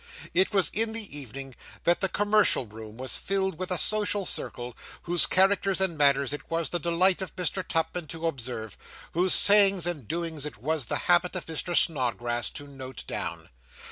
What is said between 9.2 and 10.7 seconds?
sayings and doings it